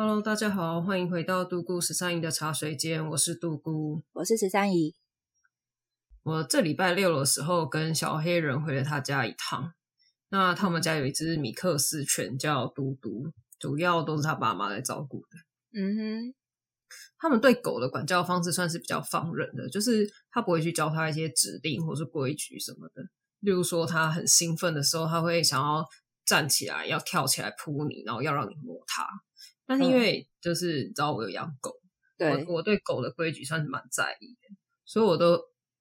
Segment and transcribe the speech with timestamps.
[0.00, 4.94] Hello，大家好，欢迎回到杜姑十三姨的茶水间，我是杜姑，我是十三姨。
[6.22, 9.72] 我这礼拜六的时候跟小黑人回了他家一趟，
[10.28, 15.26] 那他们家有一只米克斯犬叫嘟嘟，主要都是他爸妈来照顾的。
[15.72, 16.34] 嗯哼，
[17.18, 23.02] 他们对狗的管教方式算是比较放任的，就是他不会去教他一些指令或是规矩什么的。
[23.40, 25.84] 例如说，他很兴奋的时候，他会想要
[26.24, 29.04] 站起来，要跳起来扑你，然后要让你摸他。
[29.68, 31.70] 但是因为就是你知道我有养狗，
[32.16, 35.38] 对，我我对狗的规矩算是蛮在意的，所以我都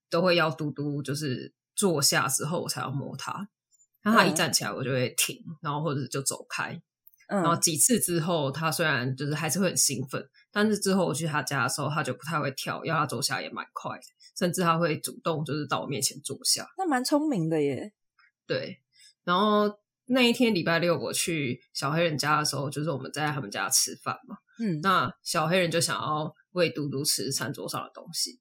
[0.09, 3.47] 都会要嘟嘟就是坐下之后我才要摸它，
[4.01, 6.77] 然后它一站起来我就会停，然后或者就走开，
[7.29, 14.03] 然后几次之后它虽然就是还是会很兴奋，但是之后我去他家的时候它就不太会跳，要它坐下也蛮快的，
[14.37, 17.93] 甚至它会主动就是到我面前坐下，那蛮聪明的耶。
[18.45, 18.81] 对，
[19.23, 19.79] 然后。
[20.09, 24.37] 那一天礼拜六我去小黑人家的时候，就是我们在他们家吃饭嘛。
[24.59, 28.39] 嗯，那小黑人就想要喂嘟嘟吃餐桌上的东西，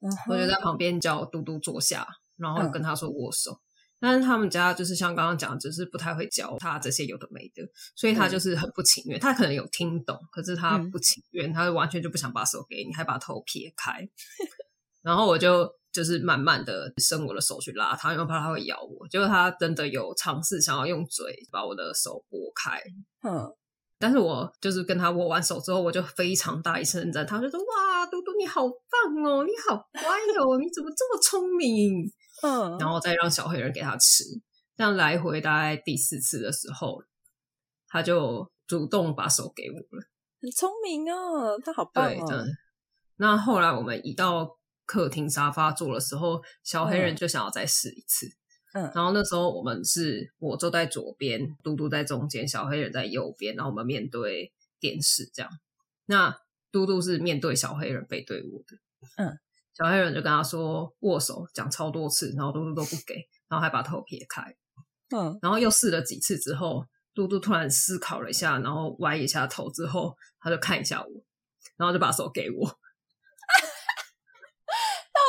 [0.00, 3.52] 嗯、我就在旁边叫嘟嘟坐下，然后跟他说握手。
[3.52, 3.60] 嗯、
[4.00, 7.62] 但是他们家就是像刚刚讲，只是不太会教他这些有的没的，
[7.96, 9.18] 所以他就是很不情愿。
[9.18, 14.06] 嗯、他可能有听懂，可是他不情愿，嗯、他完全就不想把手给你，还把头撇开。
[15.02, 15.68] 然后我就。
[15.98, 19.08] 就是慢慢的伸我的手去拉它，因为怕它会咬我。
[19.08, 22.80] 结果它真的有尝试想要用嘴把我的手拨开，
[23.28, 23.52] 嗯，
[23.98, 30.02] 但是我就是跟他握完手之后，我就非常大一声赞，他就说：“哇，嘟嘟你好棒哦，你好乖
[30.40, 32.08] 哦，你怎么这么聪明？”
[32.46, 34.22] 嗯，然后再让小黑人给他吃，
[34.76, 37.02] 这样来回大概第四次的时候，
[37.88, 40.04] 他就主动把手给我了，
[40.40, 42.24] 很聪明哦，他好棒哦。
[42.28, 42.38] 对，
[43.16, 44.57] 那后来我们一到。
[44.88, 48.26] 客厅沙发坐的时候，小黑人就想要再试一次。
[48.72, 54.50] 嗯，然后那时候我们是我坐在左边，嘟嘟在中间，小黑人在右边，然后我们面对
[54.80, 55.50] 电视这样。
[56.06, 56.34] 那
[56.72, 58.78] 嘟嘟是面对小黑人，背对我的。
[59.16, 59.38] 嗯，
[59.74, 63.14] 小黑人就跟他说握手，讲超多次，然后嘟嘟都不给，
[63.48, 64.56] 然后还把头撇开。
[65.14, 71.10] 嗯，然后又试了几次之后，嘟嘟突然思考了一下，然后歪一下头之后，他就看一下我，
[71.76, 72.78] 然后就把手给我。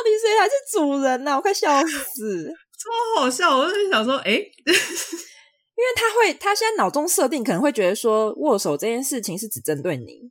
[0.00, 1.36] 到底谁才是主人呢、啊？
[1.36, 2.46] 我快笑死，
[2.80, 3.58] 超好笑！
[3.58, 10.30] 我就想说，哎、欸，因为他会，他现在脑中设定可能会觉得说，握手这件事情是只针对你。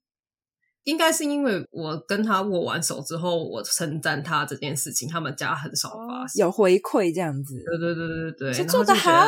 [0.86, 7.54] 应该是因为我跟他握完手之后，我称赞他这件事情，他们家很少发生，有回馈这样子。
[7.64, 9.28] 对对对对对，是做的好。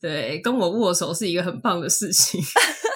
[0.00, 2.40] 对，跟我握手是一个很棒的事情，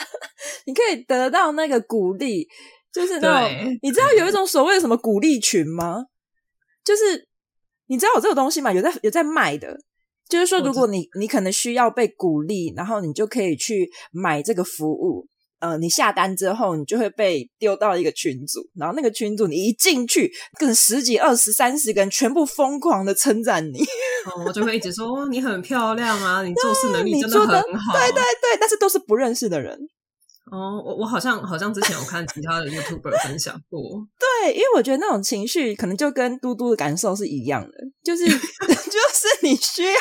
[0.65, 2.49] 你可以得到那个鼓励，
[2.91, 6.07] 就是那种对你知道有一种所谓的什么鼓励群吗？
[6.85, 7.27] 就是
[7.87, 8.73] 你知道有这个东西吗？
[8.73, 9.77] 有在有在卖的，
[10.29, 15.27] 就是说如果你你可能需要被鼓励，然后你就可以去买这个服务。
[15.61, 23.79] 呃，你下单之后，你就会被丢到一个群组，然后那个群组你一进去，跟十几、二十、三十个人全部疯狂的称赞你。
[24.27, 27.95] 哦，我就会一直说你很漂亮啊，你做事 能力真的很好。
[27.95, 29.79] 对对对，但是都是不认识的人。
[30.53, 33.81] 哦，我我好像好像之前有看其他的 YouTuber 分享过，
[34.21, 37.73] 对，因为我觉得那种情绪可能就跟嘟嘟的感受是一样的，
[38.05, 39.93] 就是 就是你需要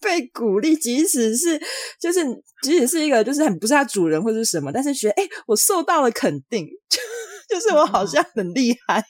[0.00, 1.58] 被鼓励，即使是
[2.00, 2.20] 就是
[2.62, 7.00] 即使是一个就是很不是他主人或者是什么，但是觉得哎，我受到了肯定，就
[7.54, 9.02] 就是我好像很厉害。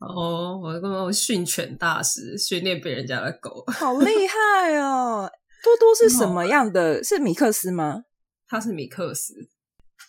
[0.00, 5.30] 哦，我跟我训犬大师，训练别人家的狗，好厉害哦！
[5.62, 7.04] 嘟嘟是什么样的？
[7.04, 8.04] 是米克斯吗？
[8.50, 9.32] 他是米克斯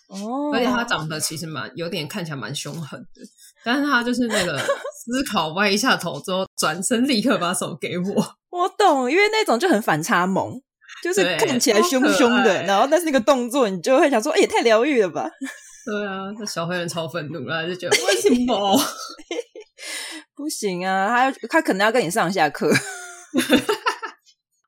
[0.08, 3.22] 哦，而且他长得其实蛮有点看起来蛮凶狠的，
[3.64, 4.58] 但是他就是那个
[5.04, 8.36] 思考歪一下头之后，转身立刻把手给我。
[8.50, 10.60] 我懂，因为那种就很反差萌，
[11.02, 15.30] 就是看起来凶凶的，然后但是那个动作你就会想说，哎、欸，也太疗愈了吧？
[15.86, 18.78] 对啊，那小黑人超愤怒了，就觉得为什么
[20.36, 21.08] 不行啊？
[21.08, 22.70] 他要他可能要跟你上下课。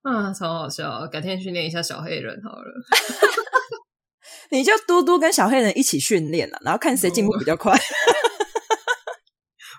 [0.03, 1.07] 啊，超好笑！
[1.07, 2.65] 改天训练一下小黑人好了。
[4.55, 7.77] 你就嘟嘟跟小黑人一起训练了，然后看谁进步比较快。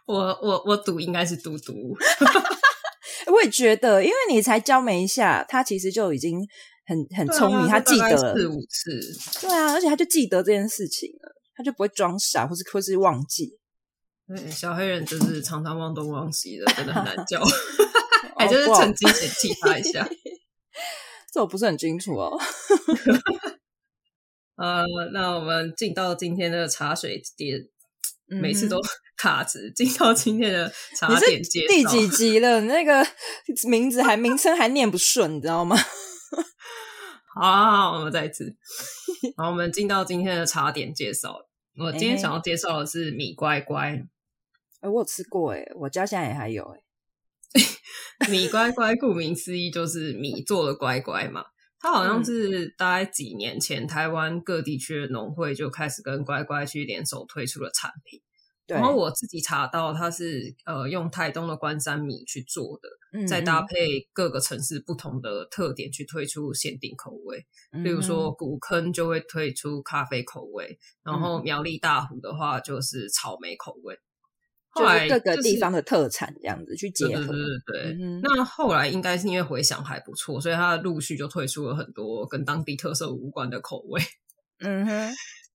[0.05, 1.73] 我我我赌应该是嘟嘟。
[3.31, 6.45] 我也觉得，因为你才教没一下，他其实就已经
[6.85, 9.47] 很很聪明，啊、他记得四五次。
[9.47, 13.57] 对啊，而且他就记得这件事情了，他就不会装傻，或是或是忘记。
[14.27, 17.41] 对，小黑人就是常常忘东忘西的，真的很难教。
[18.37, 20.05] 还就是趁机嫌弃他一下。
[21.33, 22.37] 这我不是很清楚哦。
[24.55, 27.59] 呃，那我们进到今天的茶水点，
[28.29, 28.81] 嗯、每次都
[29.17, 29.71] 卡词。
[29.71, 32.61] 进到今天的 茶点介绍，第 几集了？
[32.61, 33.05] 那个
[33.67, 35.75] 名字还名称还念不顺，你知道吗？
[37.35, 38.55] 好，好，好，我们再一次。
[39.35, 41.47] 好，我们进到今天的茶点介绍。
[41.77, 43.89] 我今天想要介绍的是米乖乖。
[44.79, 46.81] 哎、欸，我有吃过哎，我家现在也还有哎。
[48.29, 51.43] 米乖乖顾名思义就是米做的乖乖嘛。
[51.85, 58.19] 它好像是大概几年前，嗯、台湾各地区的农会就开始跟乖乖去联手推出了产品。
[58.65, 67.45] 然后我自己查到，它是呃用台东的关山米去做的，嗯、再搭配各个城市不同的特点去推出限定口味。
[67.71, 73.99] 嗯、比如说古坑就会推出咖啡口味，嗯、然后苗栗大湖的话就是草莓口味。
[74.75, 77.33] 后来各个地方的特产这样子去结合，
[77.65, 84.01] 对对对那后来应该是因为回想还不错，所以他陆续就推出了很多跟当地特色无关的口味。
[84.59, 85.13] 嗯哼，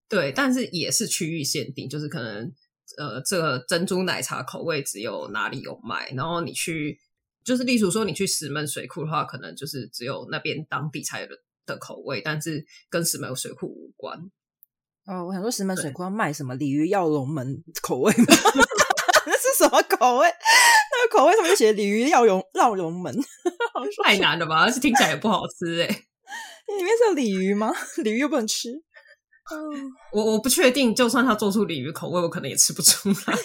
[0.09, 2.53] 对，但是也是区域限定，就是可能。
[2.99, 6.99] 呃，这个珍珠奶茶口味只有哪里有卖，然后你去，
[7.45, 14.19] 就是例如说你去石门水库的话，可能就是只有那边当地才有的的口味，但是跟石门水库无关。
[15.07, 18.25] 哦，我想说石门水库要卖什么鲤鱼跃龙门口味吗？
[19.33, 20.27] 那是什么口味？
[20.27, 23.15] 那个口味上面写鲤鱼绕龙绕龙门，
[24.05, 24.63] 太难了吧？
[24.65, 25.87] 而且听起来也不好吃哎。
[25.87, 27.73] 里面是有鲤鱼吗？
[28.03, 28.69] 鲤鱼又不能吃。
[30.13, 33.39] 我我不确定，就算他做出鲤鱼口味，我可能也吃不出来。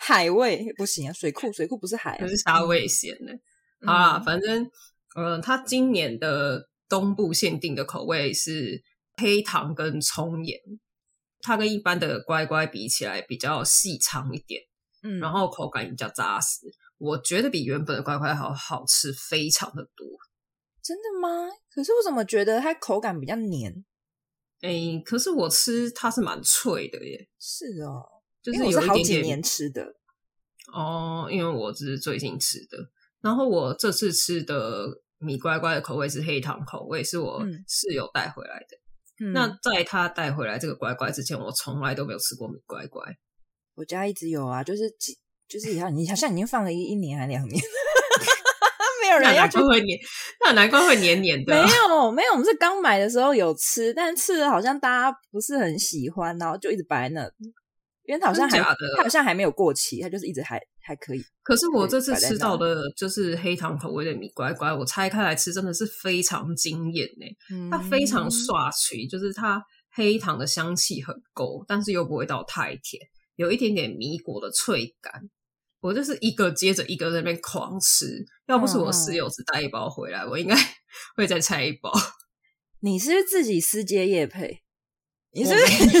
[0.00, 3.32] 海味不行啊，水库水库不是海，啊，是沙味咸的。
[3.82, 4.66] 嗯、好啦，反正
[5.16, 8.82] 呃，他今年的东部限定的口味是
[9.16, 10.58] 黑糖跟葱盐，
[11.42, 14.62] 它跟一般的乖乖比起来比较细长一点，
[15.02, 16.60] 嗯，然后口感也比较扎实，
[16.98, 20.06] 我觉得比原本的乖乖好好吃非常的多。
[20.82, 21.48] 真的吗？
[21.70, 23.84] 可是我怎么觉得它口感比较黏？
[24.60, 27.28] 哎、欸，可是我吃它是蛮脆的耶。
[27.38, 28.02] 是哦，
[28.42, 29.94] 就是有好几年吃的
[30.72, 32.76] 哦，因为我只是最近吃的。
[33.20, 34.86] 然后我这次吃的
[35.18, 38.76] 米乖乖的口味是黑糖口味，是我室友带回来的。
[39.20, 43.02] 嗯、那在他带回来这个乖乖之前，我从来都没有吃过米乖乖。
[43.74, 44.90] 我家一直有啊，就是
[45.46, 47.60] 就是好像你好像已经放了一一年还两年。
[49.02, 49.98] 没有人要就会黏，
[50.44, 51.52] 那难怪会黏黏的。
[51.52, 57.22] 没 有没有，我们是刚买的时候有吃，但吃的好像大家不是很喜欢，然后就一直摆在那，
[58.10, 61.22] 因为它好像还它好像还没有过期，它就是一直还还可以。
[61.44, 67.26] 可是我这次吃到的就是黑糖口味的米乖乖，我拆开来吃真的是非常惊艳呢。
[67.54, 69.62] 嗯、它非常刷脆，就是它
[69.92, 73.00] 黑糖的香气很够，但是又不会到太甜，
[73.36, 75.30] 有一点点米果的脆感。
[75.80, 80.56] 我就是一个接着一个在那边狂吃，要不是我室友只带一包回来，嗯、我应该
[81.14, 81.92] 会再拆一包。
[82.80, 84.64] 你是不是自己私接夜配？
[85.32, 86.00] 你是不是？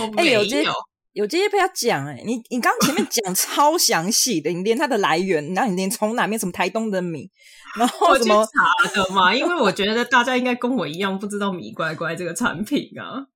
[0.00, 0.64] 我没有，欸、有这
[1.12, 7.28] 有接业配要讲哎、欸，你你刚刚前面讲 超详细的，你连它的来源，然后你连从哪边什么台东的米，
[7.76, 9.34] 然后什么查的嘛？
[9.34, 13.26] 因为我觉得大家应该跟我一样不知道米乖乖这个产品啊。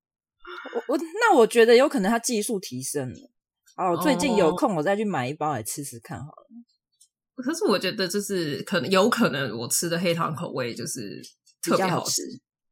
[0.73, 3.31] 我我那我觉得有可能它技术提升了。
[3.75, 7.43] 哦，最近有空我再去买一包来吃吃看好了。
[7.43, 11.21] 可是我觉得就是可能有可能我吃的黑糖口味就是
[11.61, 12.21] 特别好吃，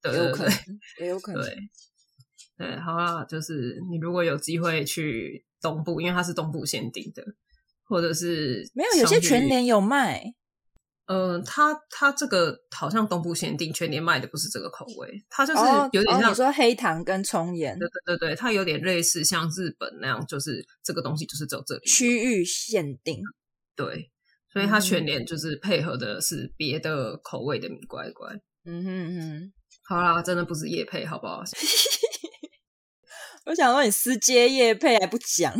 [0.01, 0.53] 对，有可能，
[1.01, 1.43] 也有可能。
[2.63, 7.23] 对，好啦，就是你如果有机会去东部，因为它是东部限定的，
[7.83, 10.33] 或者是没有，有些全联有卖。
[11.05, 15.61] 嗯、呃，它它这个好像东部限定全年卖的不是这个口味，它就是
[15.91, 23.21] 有点像、哦哦、你说黑糖跟葱盐，对对对对，它有点类似像日本那样，就是这个东西就是只有这里区域限定，
[23.75, 24.09] 对，
[24.51, 28.29] 所以它全年就是配合的是别的口味的米乖乖，
[28.63, 31.43] 嗯哼哼，好啦，真的不是夜配，好不好？
[33.45, 35.53] 我想说你私接业配还不讲，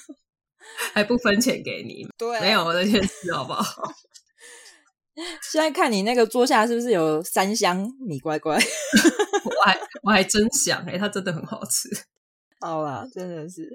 [0.94, 3.64] 还不分钱给你， 对，没有这件事，好不好？
[5.42, 8.54] 现在看你那个桌下是不是有三箱米乖乖？
[8.56, 11.88] 我还我还真想哎、欸，它真的很好吃。
[12.60, 13.68] 好啦，真的是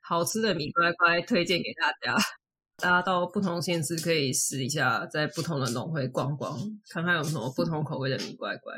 [0.00, 2.16] 好吃的米乖乖，推荐给大家。
[2.76, 6.56] 大家到不同县市可以试一下，在不同的农会逛逛，
[6.90, 8.74] 看看有什么不同口味的米乖乖。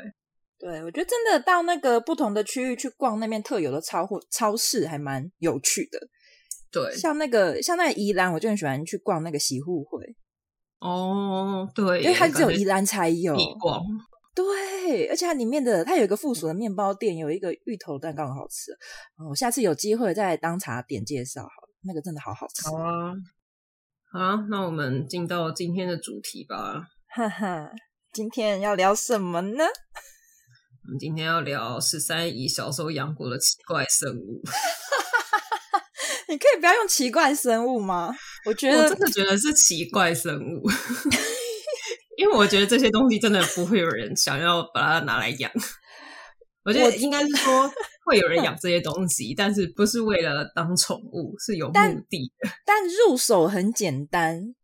[0.59, 5.97] 对，我觉得真的到那个不同的区域去逛那边特有的超货超市，还蛮有趣的。
[6.69, 10.15] 对，像那个像那个宜兰，我就很喜欢去逛那个洗护会。
[10.79, 13.33] 哦，对，因为它只有宜兰才有。
[13.59, 13.81] 逛
[14.35, 18.71] 对，而且它里面的它有一个附属的面包店，有一个芋头蛋糕很好吃。
[19.29, 22.69] 我下次有机会再当茶点介绍好了，那个真的好好吃。
[22.69, 23.13] 好啊，
[24.11, 26.83] 好，那我们进到今天的主题吧。
[27.07, 27.71] 哈哈，
[28.13, 29.65] 今天要聊什么呢？
[30.89, 34.41] 我们今天要聊十三姨小时候养过的奇怪生物。
[36.27, 38.11] 你可以不要用奇怪生物吗？
[38.47, 40.67] 我觉得我真的觉得是奇怪生物，
[42.17, 45.51] 因为我觉得这些东西真的不会有人想要把它拿来养。
[46.65, 47.71] 我觉得应该是说
[48.07, 51.73] 会有人养这些东西，但是不是为了当宠物，是有目
[52.09, 52.49] 的的。
[52.65, 54.55] 但，但入手很简单，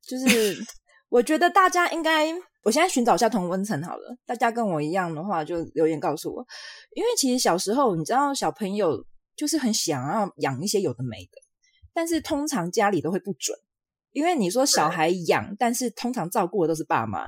[0.00, 0.64] 就是
[1.10, 2.32] 我觉得大家应该，
[2.64, 4.16] 我现在寻找一下同温层好了。
[4.26, 6.44] 大家跟我一样的话，就留言告诉我。
[6.96, 9.04] 因为其实小时候，你知道，小朋友
[9.36, 11.42] 就是很想要养一些有的没的，
[11.92, 13.56] 但是通常家里都会不准。
[14.12, 17.26] 因为你说小孩养，但是通常照顾的都是爸妈，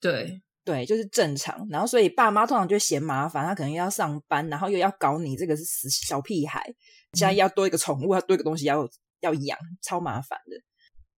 [0.00, 1.66] 对对，就是正常。
[1.70, 6.62] 然后所以爸妈通常就嫌麻烦，他可能又要上班，然后又要搞你这个是死小屁孩，
[7.12, 8.88] 现在要多一个宠物，要多一个东西要
[9.20, 10.56] 要养，超麻烦的。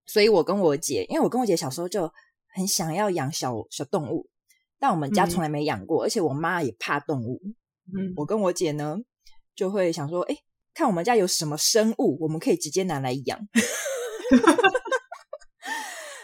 [0.07, 2.13] 所以我跟我姐，因为我跟我姐小时候就
[2.53, 4.29] 很想要养小小动物，
[4.79, 7.41] 但我们家从来没养过，嗯、而且我妈也怕动物。
[7.97, 8.99] 嗯，我跟我姐呢
[9.55, 10.37] 就会想说，哎，
[10.75, 13.39] 看我们家有什么生物，我们可以直接拿来养。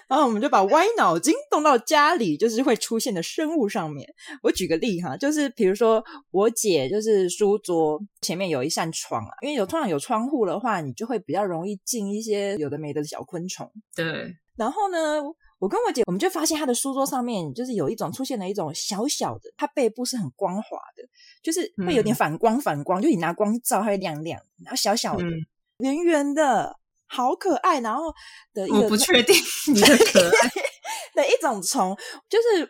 [0.08, 4.08] 然后我们就把歪脑筋动到家里就是会出现的生物上面。
[4.40, 13.68] 我举个例哈，就是比如说我姐就是书桌前面有一扇窗啊，因为有通常有窗户的话，你就会比较容易进一些有的没的小昆虫。
[13.96, 14.32] 对。
[14.54, 15.20] 然后呢，
[15.58, 21.02] 我跟我姐我们就发现她的书桌上面就是有一种出现了一种小小的，它背部是很光滑的，
[21.42, 25.46] 就是会有点反光反光，嗯、就你拿光照它会亮亮，然后小小的、嗯、
[25.78, 26.76] 圆圆的。
[27.08, 28.12] 好可爱，然后
[28.52, 29.32] 的一个我不确定
[29.72, 30.50] 你的可爱
[31.14, 31.96] 的一种虫，
[32.28, 32.68] 就是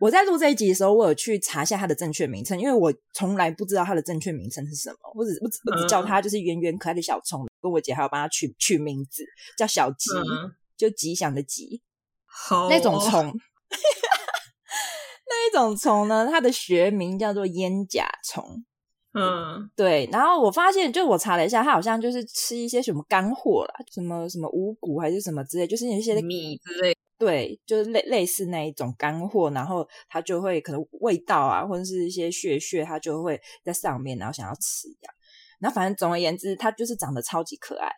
[0.00, 9.26] 我在录这一集的时候，我有去查一下它的正确名称，因为我从来不知道它的正确名称是什么，我只我只我只叫它就是圆圆可爱的小虫，跟我姐还要帮它取取名字，
[9.58, 11.82] 叫小吉，嗯、就吉祥的吉，
[12.38, 13.26] 好那种虫，
[15.26, 18.64] 那一种虫呢，它的学名叫做烟甲虫。
[19.18, 35.14] 嗯，对，然后我发现，就我查了一下，它好像就是吃一些什么干货啦，什么什么五谷还是什么之类，就是有一些米之类，对，就是类类似那一种干货，然后它就会可能味道啊，或者是一些屑屑，它就会在上面，然后想要吃一样。
[35.60, 37.88] 然后反正总而言之，它就是长得超级可爱。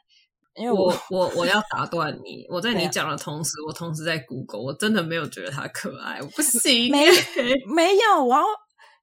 [0.59, 7.07] 因为我我我，我要打断你，我在你讲的同时，我同时在 Google，我真的没有觉得它可爱，我不行，没
[7.75, 8.43] 没有，我要。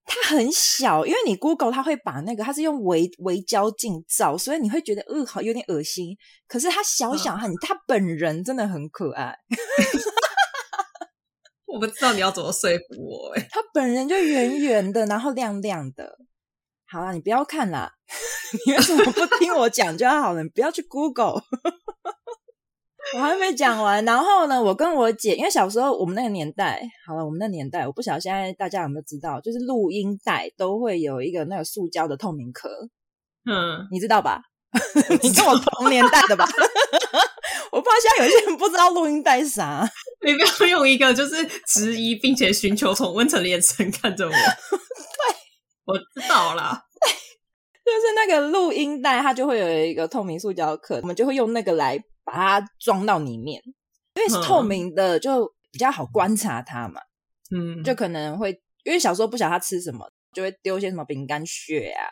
[0.08, 6.16] 它很小，因为你 Google 它会把那个，它是用微微焦镜照，所以你会觉得呃好有点恶心。
[6.48, 9.36] 可是它小小很，它、嗯、本人真的很可爱。
[11.66, 13.42] 我不知道你要怎么说服我哎。
[13.50, 16.20] 它本人就圆圆的，然后亮亮的。
[16.88, 17.92] 好啦，你不要看啦，
[18.66, 20.44] 你为什么不听我讲就好了？
[20.44, 21.42] 你不要去 Google。
[23.16, 32.68] 我还没讲完，然后呢，我跟我姐，因为小时候我们那个年代，好了，我们那个年代，我不晓得现在大家有没有知道，就是录音带都会有一个那个塑胶的透明壳，
[33.46, 34.42] 嗯，你知道吧？
[35.22, 36.46] 你跟我同年代的吧？
[37.72, 39.88] 我不知道现在有些人不知道录音带是啥，
[40.26, 44.32] 你不要用一个就是质疑并且寻求从温层的眼神看着我。
[44.32, 44.38] 对，
[45.86, 46.72] 我知道了，
[47.86, 52.04] 就是那个录音带，它就会有一个透明塑胶壳，我们就会用那个来。
[52.28, 53.62] 把它装到里面，
[54.16, 57.00] 因为是透明的，就比较好观察它嘛。
[57.56, 58.50] 嗯，就可能会
[58.84, 62.10] 因为小时候不晓得它吃什么，就会丢些什么饼干屑啊，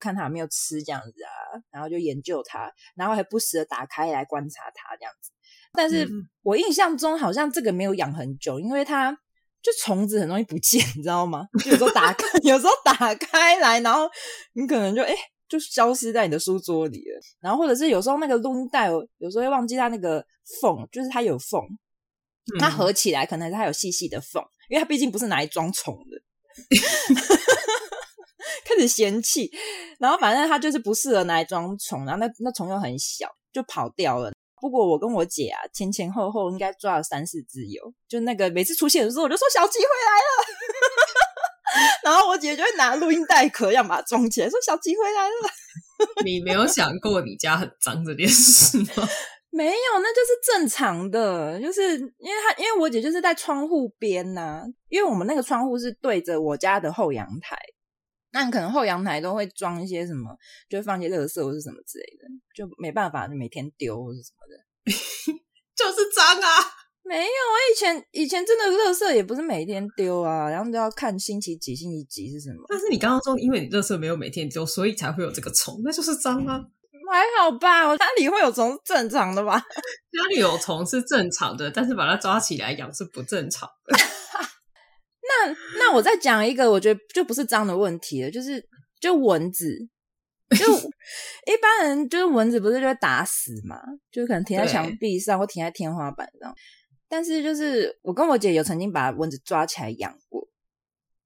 [0.00, 1.30] 看它有没有吃这样子啊，
[1.70, 5.30] 然后就研究它，然后还不时的打开来观察它这样子。
[5.74, 6.08] 但是
[6.42, 9.16] 我印象中好像这个没有养很久，因为它
[9.62, 11.46] 就虫子很容易不见， 你知道吗？
[11.64, 14.10] 就有时候打开，有时候打开来，然后
[14.54, 15.08] 你可能就哎。
[15.08, 15.16] 诶
[15.48, 18.88] 就消失在你的书桌里了，然后或者是有时候那个录音带，
[19.18, 20.24] 有时候会忘记它那个
[20.62, 21.60] 缝，就是它有缝，
[22.58, 26.16] 它合起来可能它有细细的缝，因为它毕竟不是拿来装虫的，
[28.64, 29.52] 开始嫌弃，
[30.00, 34.32] 然后反正它就是不适合拿来装虫，然后那那虫又很小，就跑掉了。
[34.62, 40.30] 不过我跟我姐啊，前前后后应该抓了三四只有，就那个每次出现的时候，我就说小吉回来了。
[42.04, 45.34] 然后我姐就会拿录音带壳要把它装起来，说小吉回来了。
[46.24, 49.08] 你没有想过你家很脏这件事吗？
[49.50, 57.58] 没有，那就是正常的，就是因为他，因为我姐就是在窗户边呐、啊，因为我们那个窗户是对着我家的后阳台，
[58.32, 60.36] 那你可能后阳台都会装一些什么，
[60.68, 64.56] 就放一些垃圾或是什么之类的，就没办法，就每天丢或是什么的，
[65.76, 66.48] 就是脏啊。
[67.04, 72.64] 没有啊，以前以前真的垃圾也不是每天丢啊，然后都要看星期几星期几是什么。
[72.68, 76.62] 但是你刚刚说，因为你垃圾没有每天丢，所以才会有这个虫，那就是脏啊。
[77.10, 79.58] 还好吧，我家里会有虫是正常的吧？
[79.58, 83.96] 家里有虫是正常的，但是把它抓起来养是不正常的。
[85.46, 88.64] 那那我再讲一个，我觉得就不是脏的问题了，就是
[89.00, 89.76] 就蚊子，
[90.56, 90.64] 就
[91.52, 93.76] 一般人就是蚊子不是就会打死嘛，
[94.10, 96.54] 就可能停在墙壁上或停在天花板上。
[97.08, 100.48] 但是就是我跟我姐有曾经把蚊子抓起来养过。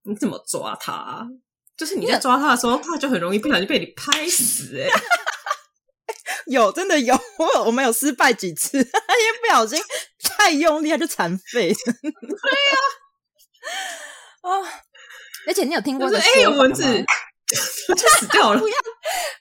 [0.02, 1.28] 你怎么抓它？
[1.76, 4.88] 就是你在抓它的时候，它就很容易不小心被你拍死， 欸。
[4.88, 5.00] 哎，
[6.46, 8.88] 有真的有，我我们有失败几次，因为
[9.42, 9.78] 不小心
[10.22, 11.72] 太用力，它就残废。
[11.72, 13.05] 对呀，啊！
[15.46, 16.16] 而且你有听过这？
[16.16, 18.58] 哎，有蚊子就死掉了。
[18.58, 18.74] 不要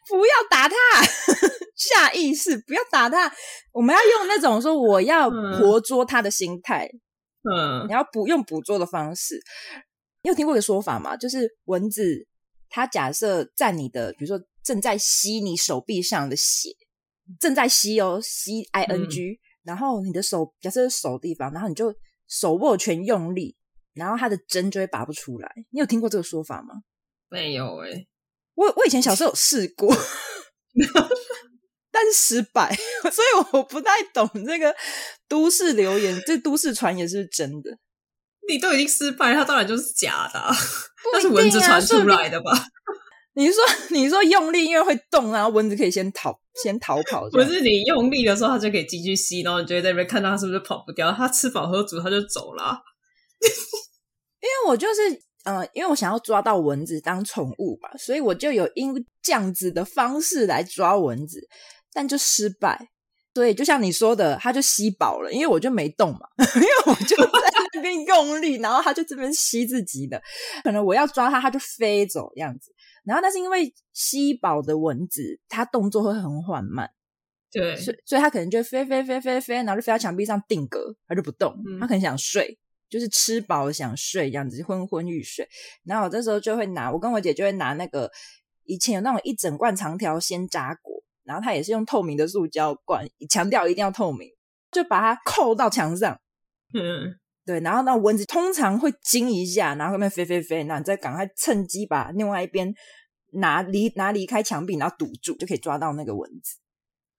[0.08, 0.76] 不要打它，
[1.76, 3.32] 下意识不要打它。
[3.72, 6.88] 我们要用那种说我要活捉它的心态。
[7.44, 9.42] 嗯，你要捕用捕捉的方式。
[10.22, 11.18] 你有听过一个说法吗？
[11.18, 12.28] 就是蚊子，
[12.70, 16.70] 它假设在你的，比如说正在吸你手臂上的血，
[17.40, 21.94] 正在吸哦，吸 I N G，嗯，然后你的手假设是手地方，然后你就
[22.28, 23.56] 手握拳用力，
[23.96, 25.52] 然后它的针就会拔不出来。
[25.72, 26.84] 你有听过这个说法吗？
[27.30, 28.08] 没有哎、欸、
[28.54, 29.92] 我我以前小时候有试过，
[31.92, 34.76] 但是失败，所以我不太懂这个
[35.28, 37.72] 都市流言，这都市传言是真的？
[38.48, 40.40] 你都已经失败，它当然就是假的，
[41.14, 42.52] 那、啊、 是蚊子传出来的吧？
[43.34, 43.56] 你说
[43.90, 47.30] 你说用力，因为会动，然后蚊子可以先逃，先逃跑。
[47.32, 51.12] 不是你用力的时候，它就可以继续吸，然后你就会在那边看到它是不是跑不掉。
[51.12, 52.82] 它吃饱喝足，它就走了。
[53.42, 53.50] 因
[54.46, 55.02] 为我就是
[55.44, 61.48] 呃，因为我想要抓到蚊子当宠物吧，所以我就有因这样子的方式来抓蚊子，
[61.94, 62.90] 但就失败。
[63.34, 66.20] 对，就像你说的，它就吸饱了，因为我就没动嘛，
[66.56, 70.22] 因为我就在那边用力，然后它就这边吸自己的，
[70.64, 72.72] 可能我要抓它，它就飞走这样子。
[73.04, 76.90] 然后，但是因为吸饱的蚊子，它动作会很缓慢，
[77.52, 82.58] 对，所以所以它可能就飞飞飞飞飞，然后就飞到墙壁上定格，它就不动，它可能想睡，
[82.96, 85.46] 就是吃饱想睡这样子，昏昏欲睡。
[85.84, 88.10] 然后我这时候就会拿，我跟我姐就会拿那个
[88.64, 91.04] 以前有那种一整罐长条鲜榨果。
[91.26, 94.30] 然后它也是用透明的塑胶罐，强调一定要透明，
[94.72, 96.22] 就把它扣到墙上。
[96.72, 97.60] 嗯，对。
[97.62, 102.72] 然后那蚊子通常会惊一下，然后后面飞飞飞，那你再赶快趁机把另外一边
[103.34, 106.60] 拿离拿离开墙壁，然后堵住，就可以抓到那个蚊子。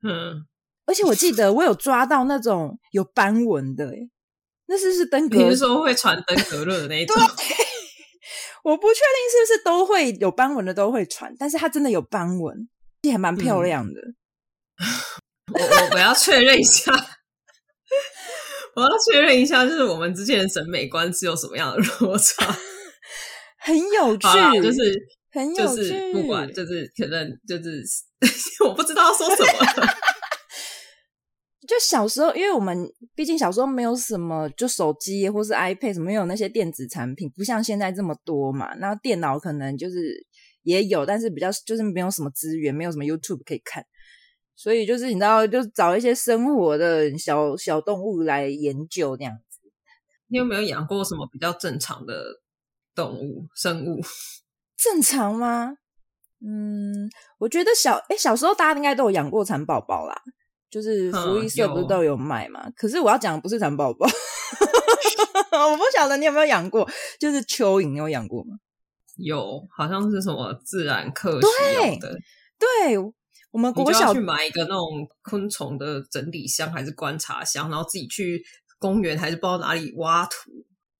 [0.04, 0.46] 嗯，
[0.84, 4.08] 而且我记得我有抓到那种有斑纹的，诶
[4.68, 5.38] 那是不是登革？
[5.38, 7.16] 你是说会传登革热的那一种？
[8.64, 12.68] 我不确定是不是都会有斑纹的都会传，但是它真的有斑纹。
[13.12, 14.14] 还蛮漂亮的，嗯、
[15.54, 16.92] 我我我要确认一下，
[18.74, 22.44] 我要确认一下，就是我们之间的审美观是有什么样的落差？
[23.62, 24.28] 很有趣，
[24.60, 25.00] 就是
[25.30, 27.84] 很有趣，就是不管，就是可能就是
[28.66, 29.94] 我不知道要说什么。
[31.66, 38.74] 就小时候，因为我们毕竟小时候没有什么，就手机或是 iPad 什么，没有那些电子产品，不像现在这么多嘛。
[38.76, 40.26] 然后电脑可能就是。
[40.66, 43.86] 也有，但是比较就是没有什么资源，没有什么 YouTube 可以看，
[44.56, 49.60] 所以就是你知道，就找一些生活的小小动物来研究这样子。
[50.26, 52.42] 你有没有养过什么比较正常的
[52.96, 54.00] 动物生物？
[54.76, 55.76] 正常吗？
[56.44, 60.20] 嗯，我觉得小诶小时候大家应该都有养过蚕宝宝啦，
[60.76, 62.70] 就是福利社不是都有卖嘛？
[62.76, 64.06] 可是我要讲的不是蚕宝宝，
[65.70, 66.86] 我不晓得你有没有养过，
[67.18, 68.58] 就是蚯蚓，你有养过吗？
[69.16, 72.18] 有，好像是什么自然课需要的。
[72.58, 72.98] 对，对
[73.52, 78.44] 我们国小去买一个那种昆虫的整理箱，还是观察箱，然后自己去
[78.78, 80.50] 公园还是不知道哪里挖土。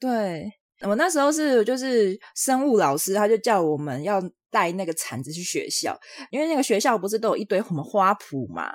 [0.01, 0.51] 对，
[0.87, 5.95] 我那时候是就是生物老师，他就叫我们要带那个铲子去学校，
[6.31, 8.73] 因为那个学校不是都有一堆什么花圃嘛，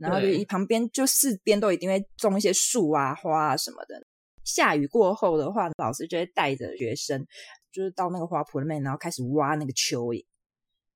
[0.00, 4.02] 然后就一旁边就四边都一定会种一些树啊、花啊什么的。
[4.44, 7.24] 下雨过后的话，老师就会带着学生。
[7.72, 10.24] 就是到那个花圃里面，然后开始挖那个蚯蚓。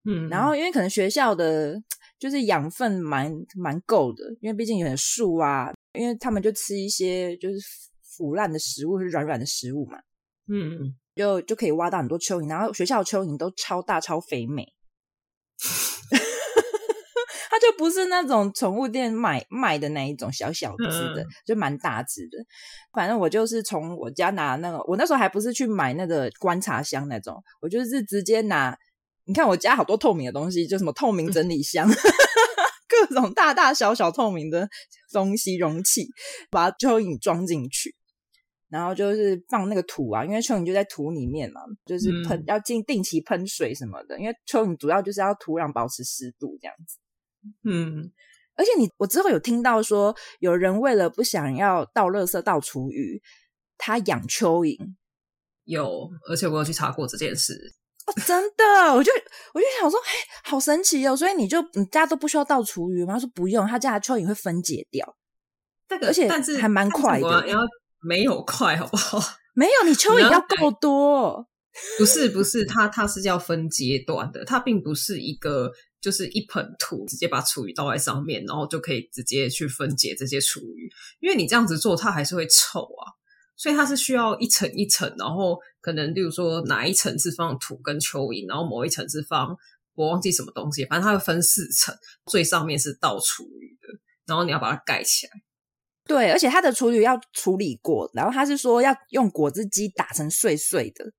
[0.07, 1.81] 嗯，然后因为可能学校的
[2.19, 7.61] 就是养分蛮蛮够的，因为毕竟有点树啊，因为他们就吃一些就是
[8.03, 9.97] 腐烂的食物，是软软的食物嘛。
[10.49, 14.74] 嗯，就就可以挖到很多蚯蚓，然后学校的蚯蚓都超大超肥美。
[17.65, 22.39] 它就不是那种宠物店买卖的那一种小小只的，嗯、就蛮大只的。
[22.93, 28.77] 反正我就是从我家拿那个，我那时候还不是去买那个观察箱那种，我就是直接拿。
[29.27, 31.95] 你看我家好多透明的东西，就什么透明整理箱，嗯、
[32.87, 34.69] 各种大大小小透明的
[35.13, 36.07] 东西容器，
[36.51, 37.95] 把蚯蚓装进去，
[38.69, 46.99] 然后就是放那个土啊，因为蚯蚓就在土里面嘛，就是喷、嗯、要进定期喷水什么的，因为蚯蚓主要就是要土壤保持湿度这样子。
[47.65, 48.11] 嗯，
[48.57, 53.23] 而且你我之后有听到说，有人为了不想要倒垃圾、倒厨余，
[53.79, 54.79] 他养蚯蚓。
[55.65, 57.75] 有，而且我有去查过这件事。
[58.07, 59.11] 哦，真的，我就
[59.55, 60.11] 我就想说，嘿，
[60.45, 61.17] 好神奇哦！
[61.17, 63.15] 所以你就你家都不需要倒厨余吗？
[63.15, 65.17] 他说不用，他家的蚯蚓会分解掉。
[65.89, 67.49] 这个，而且但是还蛮快的。
[67.49, 67.61] 要
[68.01, 69.19] 没有快，好不好？
[69.55, 71.49] 没有，你蚯蚓要够多。
[71.99, 80.89] 不是不是，它它是要分阶段的，它并不是一个就是一盆土直接把厨余倒在上面，然后就可以直接去分解这些厨余，
[81.21, 83.11] 因为你这样子做，它还是会臭啊，
[83.57, 89.57] 所以它是需要一层一层，然后可能例如说哪一层是放土跟蚯蚓，然后某一层是放
[89.97, 91.93] 我忘记什么东西，反正它会分四层，
[92.31, 95.33] 最上面是倒厨余的，然后你要把它盖起来。
[96.07, 101.13] 对，而且它的厨余要处理过，然后他是说要用果汁机打成碎碎的。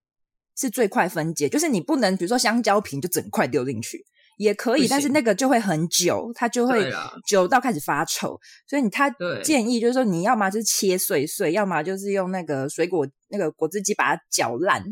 [0.55, 4.05] 是最快分解，就是你不能，比如说香蕉皮就整块丢进去
[4.37, 6.91] 也可以，但是那个就会很久，它就会
[7.27, 8.39] 久到开始发臭。
[8.67, 9.09] 所以你他
[9.43, 14.83] 建议就是说，你要么就是切碎碎，要么就是用那个水果那个果汁机把它搅烂。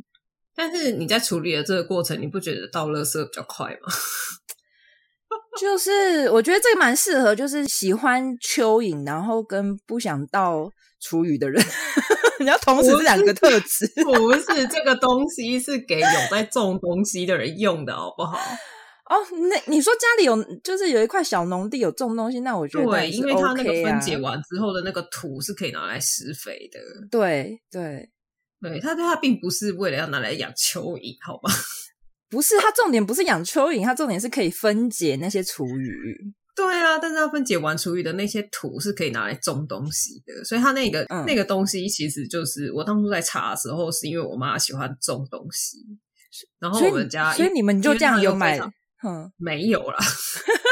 [0.56, 3.91] 但是你在处理的这个过程，你不觉得倒垃圾比较快吗？
[5.60, 10.69] 就是我觉得这个蛮适合，就是喜欢蚯蚓，然后跟不想倒
[11.04, 11.63] 厨余的人。
[12.39, 18.38] 你要同时这两个特质， 不是这个东西是给有在种东西的人用的，好不好？
[19.06, 19.16] 哦，
[19.50, 26.80] 那你说家里有，就是有一块小农地有种东西，那我觉得、OK 啊、对，因为它那个分解完之后的那个土是可以拿来施肥的。
[27.12, 28.10] 对对
[28.62, 31.54] 对，它它并不是为了要拿来养蚯蚓，好吧？
[32.30, 36.34] 不是，它重点不是养蚯蚓，它重点是可以分解那些厨余。
[36.56, 45.78] 对啊，但是它分解完厨余的那些土是可以拿来种东西的，所以他那个、嗯、那个东西其实就是我当初在查的时候，是因为我妈喜欢种东西，
[46.60, 48.60] 然后我们家所以，所以你们就这样有买？
[49.06, 49.98] 嗯，没有啦。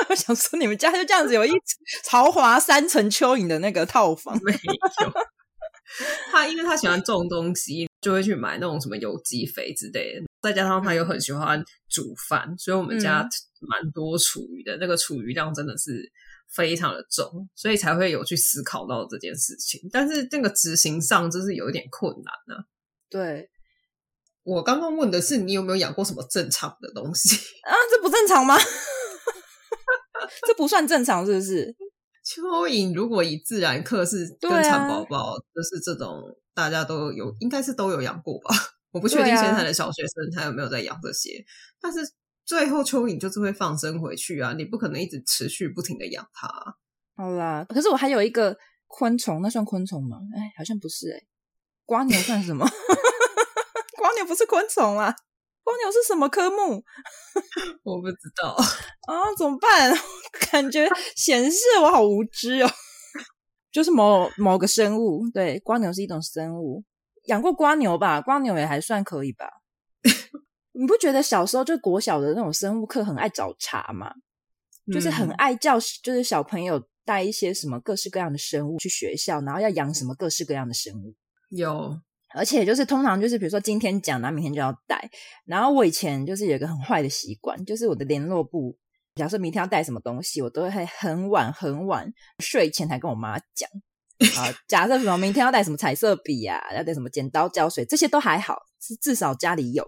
[0.10, 1.52] 我想说你们家就这样子有一
[2.10, 4.39] 豪华三层蚯蚓的那个套房？
[4.44, 5.12] 没有。
[6.32, 13.27] 他因为他喜欢种东西，就会去买那种什么有机肥之类的，再加上他又很喜欢煮饭，所以我们家
[13.61, 16.11] 蛮多厨余的，嗯、那个厨余量真的是
[16.53, 19.79] 非常的重，所以才会有去思考到这件事情。
[19.93, 22.65] 但是那个执行上就是有一点困难呢、啊。
[23.09, 23.49] 对，
[24.43, 27.71] 我刚刚问的是你有没有养过什么正常的东西 啊？
[27.89, 28.57] 这不正常吗？
[30.47, 31.75] 这不算正常，是不是？
[32.32, 38.56] 蚯蚓如果以自然课是跟蚕宝宝，就是这种大家都有，应该是都有养过吧？
[38.91, 41.44] 我不确定现在的小学生他有没有在养这些，
[41.82, 42.00] 但是
[42.46, 46.48] 最后蚯蚓就是会放生回去啊，你不可能一直持续不停的养它。
[47.17, 50.17] 好啦，可是我还有一个昆虫，那算昆虫吗？
[50.36, 51.28] 哎，好像不是哎、欸，
[51.88, 52.65] 蜗牛算什么？
[53.98, 55.13] 瓜牛不是昆虫啊。
[55.71, 56.84] 蜗牛是什么科目？
[57.84, 58.49] 我不知道
[59.07, 59.93] 啊，怎么办？
[60.51, 62.69] 感觉显示我好无知哦。
[63.71, 66.84] 就是某某个生物，对，蜗牛是一种生物。
[67.25, 68.21] 养过蜗牛吧？
[68.27, 69.47] 蜗牛也还算可以吧？
[70.73, 74.13] 你不觉得小时候就国小的那种生物课很爱找茬吗？
[74.91, 81.15] 就是很爱叫，就是小朋友带一些什么各式各样的生物去学校，然后要养什么各式各样的生物。
[81.49, 81.97] 有。
[82.34, 85.10] 而且就是通常就是比如说今天讲，然后明天就要带。
[85.46, 88.78] 然后我以前就是有一个很坏的习惯，就是我的联络簿，
[89.15, 93.70] 假设明天要带什么东西，我都会很晚很晚睡前才跟我妈讲。
[94.38, 99.84] 啊，假设什么明天要带什么彩色笔啊，要带什么剪刀、胶水，这些都还好，是至少家里有。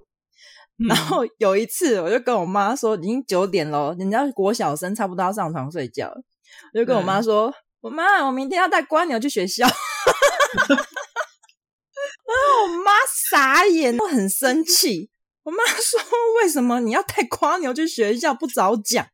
[0.89, 6.11] 然后有一次，我就跟我妈说，已经九点了，人家国小生差不多要上床睡觉，
[6.73, 9.67] 我就跟我妈说，嗯、我妈，我明天要带蜗牛去学校。
[13.43, 15.09] 傻眼，我很生气。
[15.43, 15.99] 我妈说
[16.39, 19.05] ：“为什么你要带瓜牛去学校不早讲？”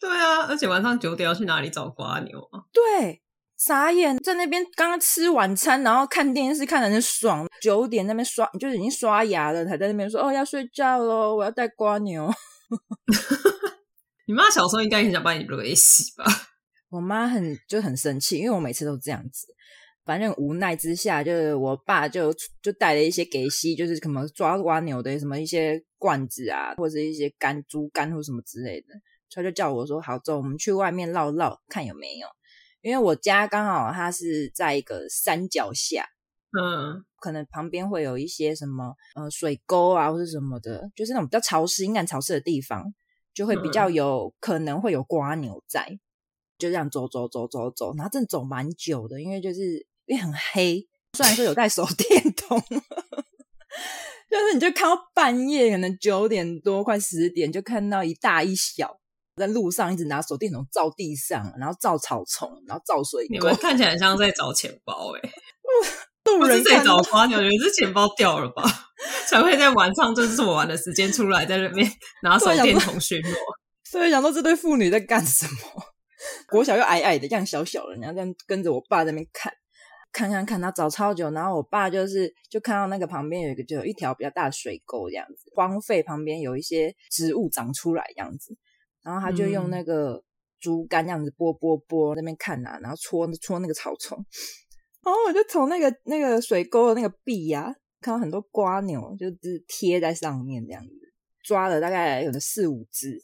[0.00, 2.58] 对啊，而且晚上九点要去哪里找瓜牛啊？
[2.72, 3.22] 对，
[3.56, 7.46] 傻眼，在那边刚刚吃晚餐，然后看电视看的很爽。
[7.60, 12.28] 九点那边刷，就是已经刷牙了，才在那边说：“哦，要睡觉喽，我要带瓜牛。
[14.26, 16.24] ”你妈小时候应该很想把你勒死吧？
[16.90, 19.46] 我妈很就很生气，因为我每次都这样子。
[20.08, 28.86] 反正无奈之下，就是我爸就就带了一些给西，就是什么抓瓜牛的什么一些罐子啊，或者一些干猪肝或什么之类的，
[29.30, 32.26] 他就叫我说：“好，走，我们去外面绕绕，看有没有。”
[32.80, 36.06] 因为我家刚好它是在一个山脚下，
[36.58, 42.94] 嗯，可能旁边会有一些什么呃水沟啊，或者什么的，就是那种比较潮湿、阴暗、潮湿的地方，
[43.34, 45.86] 就会比较有可能会有瓜牛在。
[46.56, 49.86] 就这样走走走走走，然后真的走蛮久的，因为就是。
[50.08, 52.58] 因为很黑，虽然说有带手电筒，
[54.28, 58.98] 就是你就看到半夜，可能九点多快十点，就看到一大一小
[59.36, 63.34] 在路上一直拿手电筒照地上，然后照草丛，然后照水沟。
[63.34, 65.32] 你们看起来很 像在找钱包哎、欸，
[66.24, 68.62] 不是在找花鸟，你们是钱包掉了吧？
[69.26, 71.86] 才会在晚上就是这么晚的时间出来，在那边
[72.22, 73.34] 拿手电筒巡逻。
[73.84, 75.82] 所以想说这对父女在干什么？
[76.48, 79.52] 国小又矮矮的，这样小小的，然后这样跟着我爸在那边看。
[80.12, 88.56] 看看看，他找超久，然后我爸就是就看到那个旁边有一个就有一条比较大的水沟这样子，荒废旁边有一些植物长出来这样子，
[89.02, 90.22] 然后他就用那个
[90.58, 94.18] 竹竿这样子拨拨拨那边看啊，然后戳戳那个草丛，
[95.04, 100.90] 然后我就从那个那个水沟的那个壁呀、啊，看到很多瓜牛就是贴在上面这样子，
[101.44, 103.22] 抓了大概有的四五只，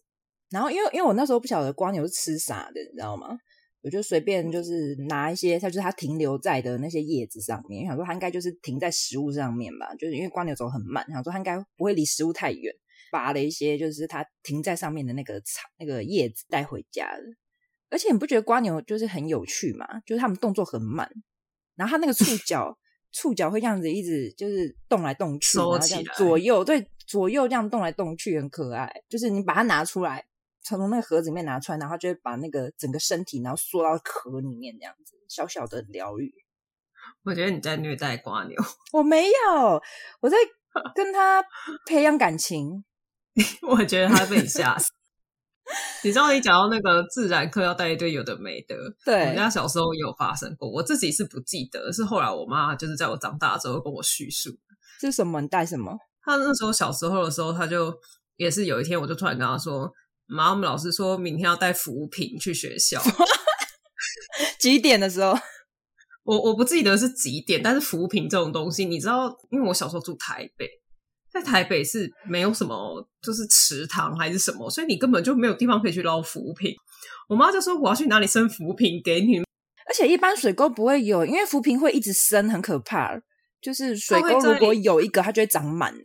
[0.51, 3.37] 然后因为因为我那时候不晓得瓜牛是吃啥的，你知道吗？
[3.85, 12.75] 我就随便就是拿一些，它就是它停留在的那些叶子上面，想说它应该就是停在食物上面吧，就是因为瓜牛走很慢，想说它应该不会离食物太远，
[13.13, 17.23] 拔了一些就是它停在上面的那个草那个叶子带回家了。
[17.91, 19.87] 而且你不觉得瓜牛就是很有趣吗？
[20.07, 21.07] 就是它们动作很慢，
[21.77, 22.79] 然后它那个触 角
[23.13, 28.91] 触角会这样子一直就是动来动去，然后这样左右对左右这样动来动去，很可爱。
[29.11, 30.25] 就是你把它拿出来。
[30.65, 36.33] 从那个盒子里面拿出来，然后就会把那个整个身体，然后缩到壳里面，这样子小小的疗愈。
[37.23, 38.57] 我觉得你在虐待瓜牛，
[38.93, 39.83] 我没有，
[40.21, 40.37] 我在
[40.95, 41.45] 跟他
[41.87, 42.85] 培养感情。
[43.69, 44.91] 我觉得他被你吓死。
[46.03, 50.71] 你知道，你讲到那个自然课要带一堆有的没的，对，我们家小时候也有发生过。
[50.71, 54.51] 我自己是不记得，是后来我妈就是在我长大之后跟我叙述。
[55.01, 55.41] 是什么？
[55.41, 55.99] 你带什么？
[56.23, 57.93] 他那时候小时候的时候，他就
[58.37, 59.93] 也是有一天，我就突然跟他说。
[60.27, 63.03] 妈，我们老师说明天要带浮萍去学校。
[64.59, 65.37] 几点的时候？
[66.25, 70.67] 我我不记得是几点，但是浮萍这种东西，你知道，因为我小时候住台北，
[71.31, 76.75] 在台北是没有什么，就是池塘还是什么，所以你根本就没有地方可以去捞浮萍。
[77.29, 79.41] 我妈就说我要去哪里生浮萍给你。
[79.87, 83.21] 而且一般水沟不会有，因为浮萍会一直生，很可怕。
[83.61, 86.03] 就是水沟如果有一个，它就会长满呢。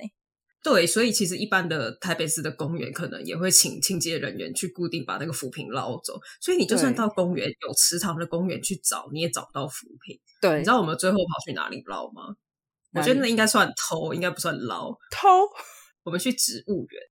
[0.62, 10.20] 对，所以其实一般的台北市的公园可能也会请清洁人员去固定把那个浮萍捞走，所以你就算到公园有池塘的公园去找，你也找不到浮萍。
[10.42, 12.36] 对，你知道我们最后跑去哪里捞吗？
[12.94, 14.92] 我觉得那应该算偷，应该不算捞。
[15.12, 15.28] 偷？
[16.04, 17.02] 我们去植物园。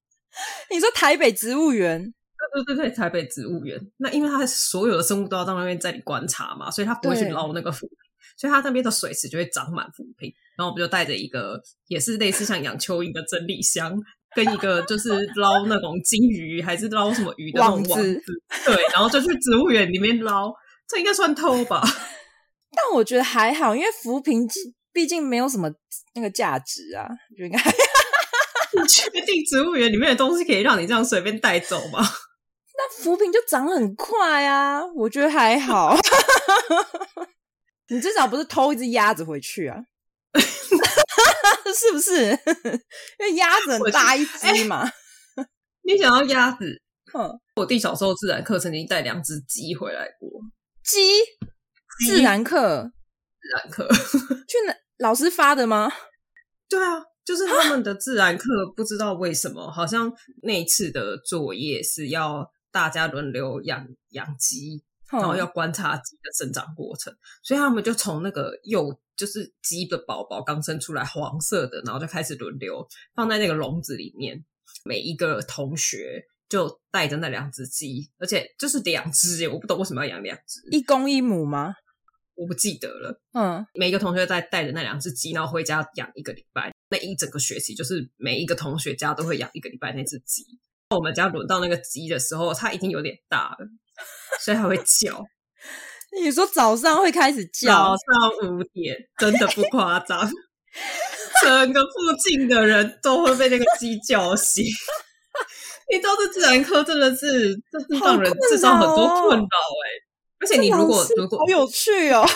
[0.70, 2.12] 你说台北植物园？
[2.52, 3.80] 对对对，台北植物园。
[3.96, 7.96] 那因为它所有的生物都要到那边在里观察嘛，所以它不会去捞那个浮萍。
[8.36, 13.98] 所以它那边的水池就会长满浮萍，然后我们就带着一个也是类似像养蚯蚓的整理箱，
[14.34, 18.22] 跟一个就是捞那种金鱼还是捞什么鱼的那种网子，网子
[18.66, 20.52] 对，然后就去植物园里面捞，
[20.88, 21.82] 这应该算偷吧？
[22.76, 24.46] 但我觉得还好，因为浮萍
[24.92, 25.70] 毕竟没有什么
[26.14, 27.58] 那个价值啊，就应该。
[28.78, 32.00] 你确定植物园里面的东西可以让你这样随便带走吗？
[32.76, 35.96] 那浮萍就长很快啊，我觉得还好。
[37.88, 39.78] 你至少不是偷一只鸭子回去啊？
[41.74, 42.30] 是不是？
[43.20, 44.84] 因为鸭子很大一只嘛。
[44.84, 44.92] 欸、
[45.82, 46.80] 你想要鸭子？
[47.14, 50.28] 嗯，我弟小时候自然课曾经带两只鸡回来过。
[50.84, 50.98] 鸡？
[52.06, 52.90] 自然课？
[53.40, 53.88] 自然课？
[53.88, 54.74] 去哪？
[54.98, 55.90] 老师发的吗？
[56.68, 58.44] 对啊，就是他们的自然课，
[58.76, 64.82] 不知道为什么，好像那一次的作业是要大家轮流养养鸡。
[65.10, 74.44] 然后要观察鸡的生长过程，所以他们就从那个幼，就是鸡的宝宝刚生出来黄色的，然后就开始轮流放在那个笼子里面。
[74.84, 81.74] 每一个同学就带着那两只鸡，而且就是两只耶，我不懂为什么要养两只，一公一母吗？
[82.34, 83.20] 我不记得了。
[83.32, 86.72] 嗯，每一个同学在带着那两只鸡，然后回家养一个礼拜。
[86.90, 90.44] 那一整个学期，就是每一个同学家都会养一个礼拜那只鸡。
[90.90, 93.66] 我们家轮到那个鸡的时候，它已经有点大了。
[94.40, 95.24] 所以还会叫。
[96.20, 97.68] 你说早上会开始叫？
[97.68, 100.18] 早上五点，真的不夸张。
[101.42, 101.90] 整个附
[102.22, 104.64] 近的人都会被那个鸡叫醒。
[105.90, 109.86] 你知道这自然科真的是，这是让人制造很多困扰哎。
[110.38, 112.26] 而且你如果如果好有趣哦，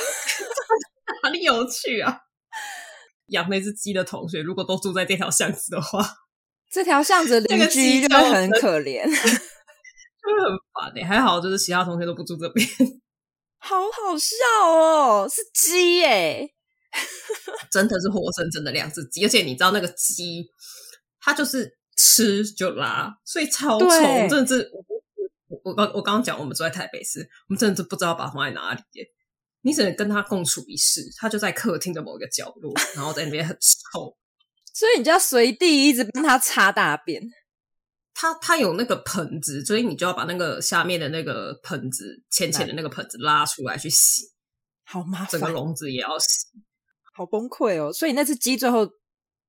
[1.23, 2.19] 哪里有趣啊？
[3.29, 6.05] 养那只鸡的同学，如果都住在这条巷子的话，
[6.71, 9.05] 这条巷子邻居就会很可怜。
[10.39, 12.67] 很烦哎、欸，还好就是其他同学都不住这边，
[13.59, 16.55] 好好笑哦，是鸡哎、欸，
[17.71, 20.49] 真的是活生生的两只鸡，而且你知道那个鸡，
[21.21, 24.29] 它就是吃就拉，所以超丑，对。
[24.29, 24.71] 真的是
[25.49, 29.07] 我我刚我刚刚讲我们住在台北市，我们真的是不知道把它放在哪里耶，
[29.63, 34.17] 你只能跟它共处一室，它就在客厅的某一个角落，然后在那边很臭，
[34.73, 37.23] 所以你就要随地一直帮它擦大便。
[38.21, 44.25] 它它有那个盆子，所以你就要把那个下面的那个盆子浅浅的那个盆子拉出来去洗，
[44.85, 45.29] 好麻烦。
[45.31, 46.47] 整个笼子也要洗，
[47.15, 47.91] 好崩溃哦。
[47.91, 48.87] 所以那只鸡最后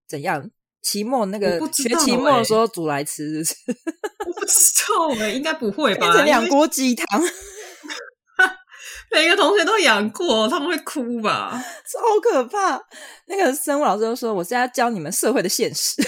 [0.07, 0.49] 怎样？
[0.81, 3.77] 期末那个学期末的时候煮来吃是不是？
[4.25, 4.55] 我不知
[4.87, 6.07] 道哎、欸，应该不会吧？
[6.07, 7.21] 变成两锅鸡汤。
[9.11, 11.61] 每个同学都养过，他们会哭吧？
[11.85, 12.81] 超可怕！
[13.27, 16.01] 那个生物老师就说：“我是要教你们社会的现实。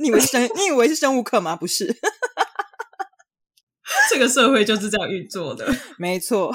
[0.00, 1.56] 你以为生，你以为是生物课吗？
[1.56, 1.86] 不是，
[4.10, 5.66] 这个社会就是这样运作的。
[5.98, 6.54] 没错。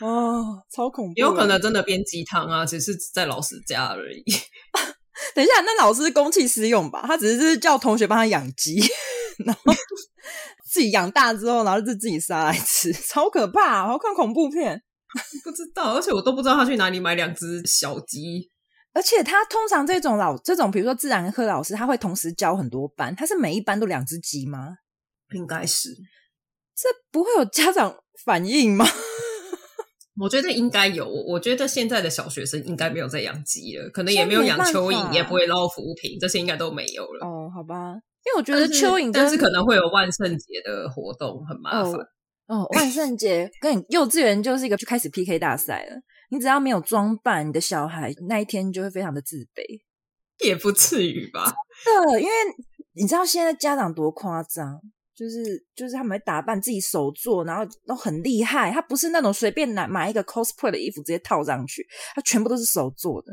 [0.00, 1.12] 哦，超恐怖！
[1.16, 4.24] 有可能真的编鸡汤啊，只是在老师家而已。
[5.34, 7.04] 等一下，那老师公器私用吧？
[7.06, 8.82] 他只是叫同学帮他养鸡，
[9.46, 9.72] 然后
[10.68, 13.86] 自己养大之后，然后就自己杀来吃，超可怕！
[13.86, 14.82] 我要看恐怖片，
[15.44, 18.50] 不知道，而且我都不知道他去哪里买两只小鸡。
[18.94, 24.76] 而且他通常这种老这种，比如说自然科老师，他会同时教很多班，他是每一班都两只鸡吗？
[25.34, 25.88] 应该是，
[26.76, 28.86] 这不会有家长反应吗？
[30.20, 37.26] 我觉得应该有，我觉得现在的小学生应该没有在养鸡了，可能也没有养蚯蚓，也不会捞浮萍，这些应该都没有了。
[37.26, 37.94] 哦，好吧，
[38.26, 41.94] 因为我觉得蚯蚓，但是可能会有万圣节的活动，很麻烦。
[41.94, 42.06] 哦，
[42.48, 45.96] 哦，万圣节跟你幼稚园就是一个就开始 PK 大赛了，
[46.32, 49.82] 你只要没有装扮，你的小孩那一天就会非常的自卑，
[50.42, 51.54] 也不至于吧？
[51.84, 52.32] 真的，因为
[52.94, 54.80] 你知道现在家长多夸张。
[55.14, 58.72] 就是就是他们会打扮自己手做，然后都很厉害。
[58.72, 63.30] 他不是那种随便拿买一个 cosplay 的衣服直接套上去，他全部都是手做的。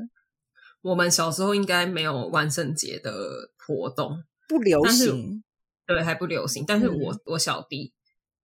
[0.82, 5.42] 我们小时候应该没有万圣节的活动，不流行，
[5.88, 6.66] 对，还不流行。
[6.68, 7.94] 但是我、嗯、我小弟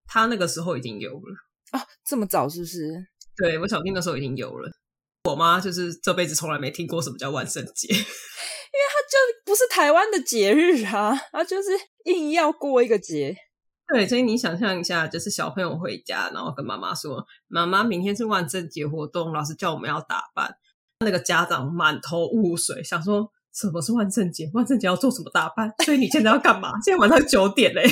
[0.07, 1.35] 他那个时候已经有了
[1.71, 3.05] 啊，这么早是不是？
[3.37, 4.69] 对，我小弟那时候已经有了。
[5.25, 11.69] 我妈就是这辈子从来没听过什么叫万圣节， 因为她就不是台湾的节日啊，她就是。
[12.05, 13.35] 硬要过一个节，
[13.91, 20.55] 对，所以你想象一下，就是小朋友回家，然后跟妈妈说：“妈妈，明天是万圣节活动，老师叫我们要打扮。”
[21.03, 24.47] 那个家长满头雾水，想说：“什么是万圣节？
[24.53, 25.73] 万圣节要做什么打扮？
[25.83, 26.73] 所以你现在要干嘛？
[26.83, 27.91] 现在晚上九点嘞。”对，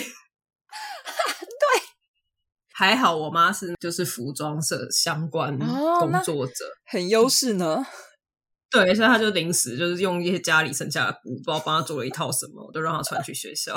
[2.73, 7.86] 还好我妈是就是服装社相关工作者，哦、很优势呢。
[8.71, 13.75] 对，所以她就临时就是用一些家里剩下的布，不知道帮他做了一套什么，我都让她穿去学校。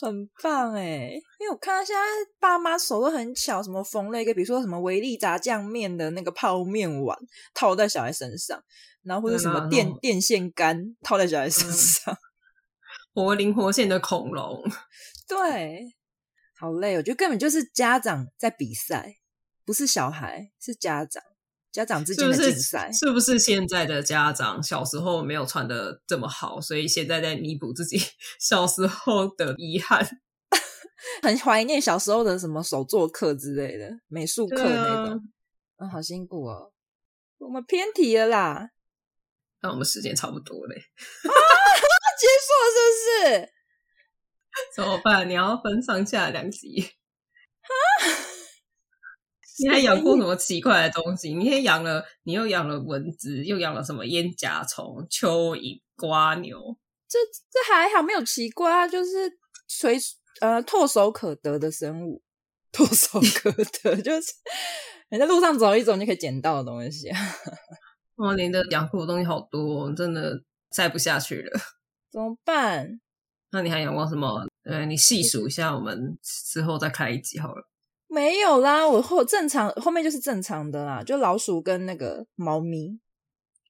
[0.00, 2.00] 很棒哎，因为我看到现在
[2.38, 7.16] 爸妈手都很巧，什么缝了一个，比如说什么维力炸酱面的那个泡面碗
[7.54, 8.62] 套在小孩身上，
[9.04, 12.14] 然后或者什么电电线杆套在小孩身上，
[13.14, 14.62] 活灵活现的恐龙。
[15.26, 15.94] 对，
[16.64, 19.16] 好累，我觉得根本就是家长在比赛，
[19.66, 21.22] 不是小孩，是家长。
[21.70, 28.00] 家长之间的竞赛，是不是现在的家长小时候没有穿的这么好，所以现在在弥补自己
[28.40, 30.08] 小时候的遗憾？
[31.22, 35.20] 很怀念小时候的什么手作课之类的美术课那种。
[35.76, 36.72] 嗯，好辛苦哦。
[37.38, 38.70] 我们偏题了啦。
[39.60, 40.76] 那我们时间差不多嘞。
[40.76, 41.30] 啊，
[42.18, 43.53] 结束了是不是？
[44.74, 45.28] 怎么办？
[45.28, 46.80] 你要分上下两集。
[47.62, 47.70] 啊。
[49.56, 51.32] 你还养过什么奇怪的东西？
[51.32, 56.76] 你也养了，你又养了蚊子，又养了什么烟甲虫、蚯蚓、瓜牛？
[57.08, 59.38] 这这还好，没有奇怪啊，就是
[59.68, 59.96] 随
[60.40, 62.20] 呃唾手可得的生物，
[62.72, 64.32] 唾手可得 就是
[65.10, 67.20] 你在路上走一走，你可以捡到的东西啊。
[68.16, 71.60] 哇，你的养过的东西好多，真的摘不下去了，
[72.10, 73.00] 怎么办？
[73.54, 74.44] 那你还养过什么？
[74.64, 77.68] 呃，你细数一下，我们之后再开一集好了。
[78.08, 82.98] 没有啦，我后正常后面就是正常的啦，就老鼠跟那个猫咪，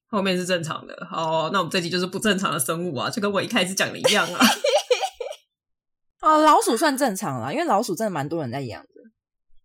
[0.07, 1.07] 后面是正常的。
[1.07, 4.39] 好，那我们这集就是不正常的生物啊，就跟我一开始讲的一样啊。
[6.21, 8.89] 哦，老鼠算正常啦，因为老鼠真的蛮多人在养的，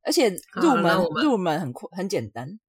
[0.02, 0.28] 而且
[0.61, 2.61] 入门入门很很简单。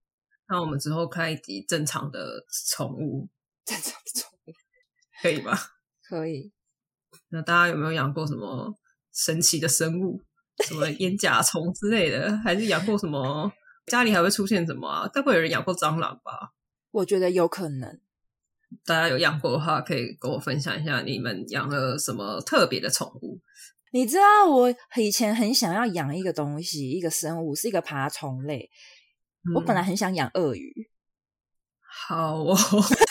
[0.48, 3.28] 那我们之后开一集正常的宠物，
[3.66, 4.54] 正常的宠物
[5.22, 5.58] 可以吗？
[6.08, 6.54] 可以。
[7.32, 8.78] 那大家有没有养过什么
[9.14, 10.22] 神奇的生物？
[10.68, 13.52] 什么 烟甲虫之类的，还是养过什么？
[13.88, 15.10] 家里还会出现什么啊？
[15.12, 16.54] 该不会有人养过蟑螂吧？
[16.92, 18.00] 我觉得有可能。
[18.86, 23.42] 大家有养过的话，可以跟我分享一下你们养了什么特别的宠物。
[23.92, 28.70] 你知道我以前很想要养一个东西，一个生物，是一个爬虫类。
[29.44, 30.90] 嗯、我本来很想养鳄鱼。
[32.08, 32.56] 好哦，
[33.08, 33.11] 但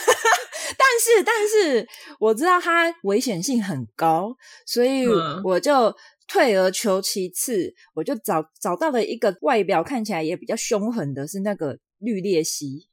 [1.16, 1.86] 是但是
[2.18, 4.36] 我知道它危险性很高，
[4.66, 5.06] 所以
[5.44, 5.72] 我就。
[5.90, 5.94] 嗯
[6.30, 12.86] 退而求其次，我就找找到了一个外表看起来也比较凶狠的，是那个绿鬣蜥。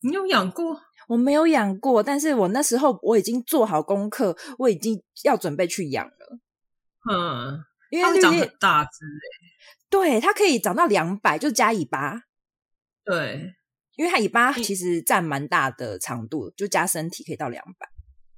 [0.00, 0.80] 你有养过？
[1.08, 6.38] 我没有养过，但是我那时候我已经做好功课，我已经要准备去养了。
[7.12, 7.60] 嗯，
[7.90, 9.20] 因为绿鬣长很大只诶。
[9.90, 12.22] 对，它可以长到两百，就加尾巴。
[13.04, 13.52] 对，
[13.98, 17.88] 因为它尾巴其实占蛮大的长度，就加身体可以到两百。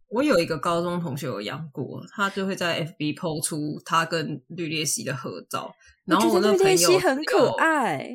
[0.09, 5.71] 我有一个高中同学有养过，他就会在 FB PO 出他跟绿鬣蜥的合照。
[6.07, 8.09] 然后我那朋友很可爱，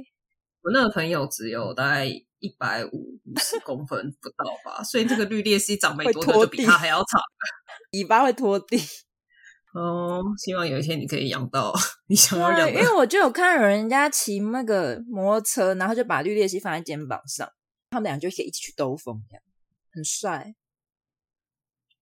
[0.64, 7.22] 我那个朋友只有大概一百五十公分不到吧，所以这个绿鬣蜥长没多久就比它还要长，
[7.94, 8.78] 尾巴会拖地。
[9.76, 11.74] 哦，希望有一天你可以养到
[12.08, 12.72] 你想要养的。
[12.72, 17.46] 因为我就有看到有人家骑那个摩托车，然后就把绿鬣蜥放在肩膀上，
[17.90, 19.44] 他们俩就可以一起去兜风，这样
[19.92, 20.56] 很帅。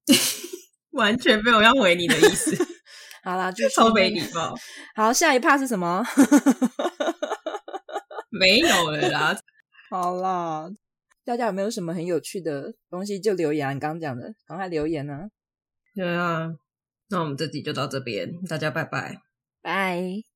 [0.92, 2.56] 完全没有要回你的意思。
[3.24, 4.54] 好啦，就超没礼貌。
[4.96, 6.04] 好，下一趴是什么？
[8.30, 9.36] 没有了啦。
[9.90, 10.70] 好啦，
[11.26, 13.74] 大家有没有什么很有趣的东西就留言啊？
[13.74, 15.30] 你刚刚讲的，赶快留言呢。
[15.96, 16.52] 对啊，
[17.10, 19.22] 那我们这集就到这边，大家拜拜，
[19.62, 20.33] 拜。